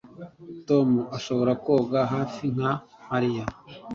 Tom 0.67 0.89
arashobora 1.07 1.51
koga 1.65 1.99
hafi 2.13 2.43
nka 2.55 2.71
Mariya 3.09 3.45